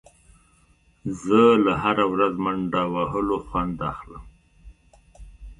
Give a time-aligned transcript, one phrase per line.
[1.23, 4.23] زه له هره ورځ منډه وهل خوند اخلم.